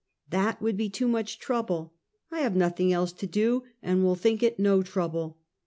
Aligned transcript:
"That 0.31 0.59
would 0.63 0.77
be 0.77 0.89
too 0.89 1.07
much 1.07 1.37
trouble!"" 1.37 1.93
I 2.31 2.39
have 2.39 2.55
nothing 2.55 2.91
else 2.91 3.11
to 3.13 3.27
do, 3.27 3.65
and 3.83 4.03
will 4.03 4.15
think 4.15 4.41
it 4.41 4.57
no 4.57 4.81
trouble!" 4.81 5.37